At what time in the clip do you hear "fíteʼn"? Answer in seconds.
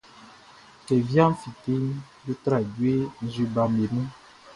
1.41-1.85